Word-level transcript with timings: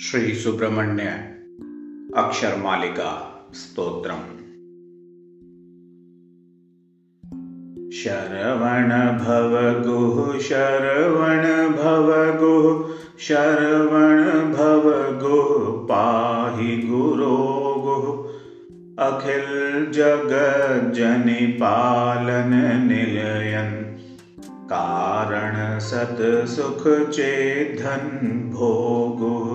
श्रीसुब्रह्मण्य 0.00 1.02
अक्षरमालिका 2.16 3.10
स्तोत्रम्। 3.52 4.36
शरवण 7.90 8.90
भव 9.18 9.82
गुः 9.86 10.38
शरवण 10.38 11.42
भव 11.68 12.38
गुः 12.40 12.94
शरवण 13.18 14.22
भव 14.52 14.90
गुः 15.22 15.86
पाहि 15.86 16.76
गुरो 16.76 17.74
गुः 17.86 18.26
अखिल 19.06 19.46
जगज्जनि 19.90 21.46
पालन 21.46 22.82
निलयन्। 22.88 23.86
कारण 24.72 25.78
सत 25.78 26.18
सुख 26.46 27.08
चेधन 27.10 28.18
भोगु 28.54 29.45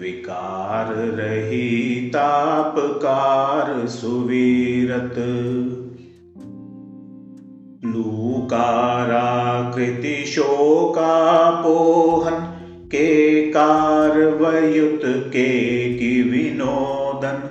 विकार 0.00 0.94
रहितापकार 0.94 3.86
सुवीरत। 3.86 5.14
लूकाराकृति 7.84 10.26
शोकापोहन 10.26 12.56
के 12.86 13.50
कारवयुत 13.50 15.00
के 15.04 15.94
कि 15.94 16.22
विनोदन। 16.22 17.50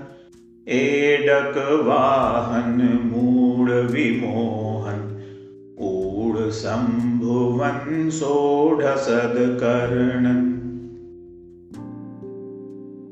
एडक 0.67 1.83
वाहन 1.87 2.99
मूड 3.03 3.91
विमोहन। 3.91 5.13
सम्भुवन् 6.49 8.09
सोढसदकर्णन् 8.09 10.56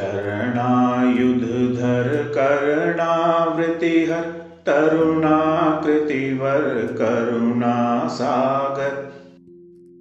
चरणायुधर 0.00 2.32
कर्णावृतिहर, 2.38 4.24
तरुणाकृतिवर 4.66 6.94
करुणा 6.98 8.08
सागर 8.08 9.10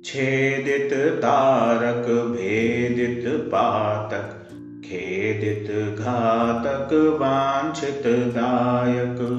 छेदित 0.04 0.94
तारक, 0.94 2.08
भेदित 2.08 3.28
पातक, 3.28 4.56
खेदित 4.86 6.00
घातक 6.00 6.94
वाञ्छित 6.94 8.04
दायक। 8.08 9.36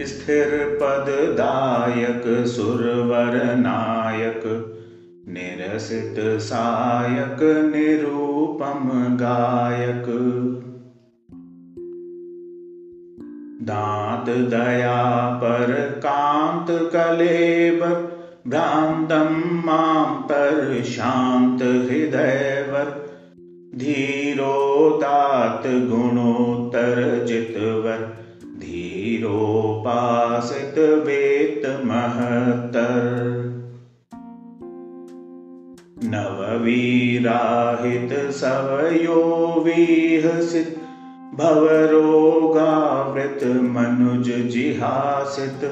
स्थिरपददायक 0.00 2.46
सुरवरनायक 2.46 4.72
निरसित 5.28 6.40
सायक 6.40 7.42
निरूपम 7.42 9.16
गायक। 9.16 10.04
दात 13.62 14.30
दया 14.30 15.36
पर 15.36 15.92
कांत 15.96 16.66
कलेब 16.70 18.12
भ्रान्तं 18.50 19.32
माँ 19.64 20.26
परशान्तहृदयवत् 20.30 20.98
धीरोदात्त 23.78 25.66
गुणोत्तरजितवत् 25.66 26.84
धीरोपासित 28.60 30.78
महतर 31.86 33.02
नववीराहित 36.04 38.12
सवयो 38.32 39.20
विहसित 39.64 40.76
भवरोगावृत 41.34 43.44
मनुज 43.74 44.30
जिहासित 44.52 45.64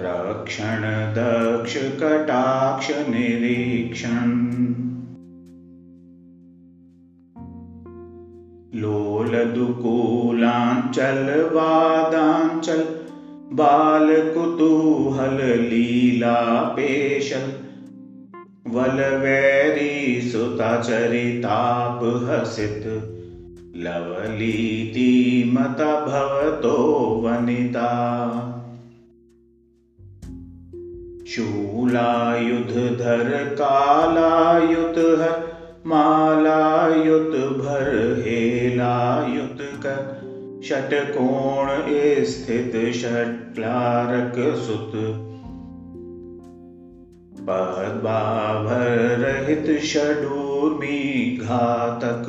रक्षण 0.00 1.14
दक्ष 1.14 1.76
कटाक्ष 1.76 2.90
निरीक्षण। 2.90 4.48
लोलदुकूलाञ्चल 8.80 11.50
वादाञ्चल 11.54 12.97
बाल 13.52 14.08
कुतूहल 14.10 15.36
लीला 15.60 16.62
पेशन 16.62 17.52
वल 18.66 19.18
वैरी 19.20 20.20
सुता 20.20 20.82
चरिताप 20.82 22.00
हसित, 22.04 22.82
लवलीति 23.76 25.42
मत 25.54 25.80
भवतो 26.08 26.76
वनिता। 27.24 27.90
शूलायुध 31.28 32.98
धर 32.98 33.44
कालायुत 33.54 34.98
हर 34.98 35.48
मालायुत 35.86 37.36
भर 37.36 38.14
हेलायुत 38.26 39.58
कर। 39.60 40.17
षटकोण 40.64 41.68
स्थित 42.24 42.94
षट्लारक 42.94 44.56
सुत। 44.56 44.92
षडूर्मी 49.82 51.38
घातक। 51.42 52.24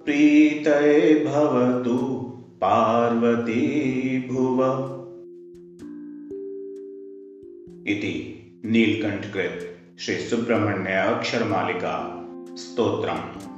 प्रीतये 0.06 1.26
भवतु 1.26 1.98
पार्वती 2.62 3.62
भुव। 4.32 4.64
इति 7.88 8.44
नीलकण्ठकृत 8.66 9.78
श्रीसुब्रह्मण्य 10.00 10.92
अक्षरमालिका 10.92 12.28
स्तोत्रम् 12.56 13.55